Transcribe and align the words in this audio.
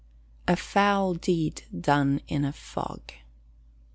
A 0.47 0.55
FOUL 0.55 1.13
DEED 1.13 1.65
DONE 1.79 2.21
IN 2.27 2.43
A 2.43 2.51
FOG. 2.53 3.11